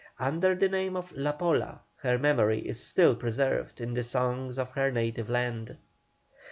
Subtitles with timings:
[0.17, 4.71] Under the name of La Pola her memory is still preserved in the songs of
[4.71, 5.77] her native land.